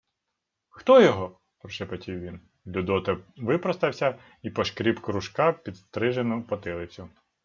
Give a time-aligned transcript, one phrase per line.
[0.69, 2.39] —Хто його?— прошепотів він.
[2.67, 7.09] Людота випростався й пошкріб кружка підстрижену потилицю.